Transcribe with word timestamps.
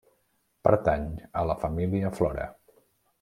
Pertany 0.67 1.05
a 1.41 1.45
la 1.51 1.57
família 1.65 2.13
Flora. 2.21 2.47